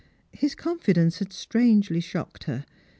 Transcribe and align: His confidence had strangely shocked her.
His 0.33 0.55
confidence 0.55 1.19
had 1.19 1.31
strangely 1.31 1.99
shocked 1.99 2.45
her. 2.45 2.65